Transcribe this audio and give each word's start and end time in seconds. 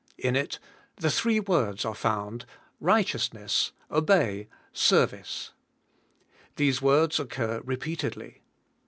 In 0.17 0.35
it 0.35 0.57
the 0.95 1.11
three 1.11 1.39
words 1.39 1.85
are 1.85 1.93
found— 1.93 2.47
righteotiS7iess^ 2.81 3.69
ohey^ 3.91 4.47
service> 4.73 5.51
These 6.55 6.81
words 6.81 7.19
occur 7.19 7.61
repeatedly. 7.63 8.41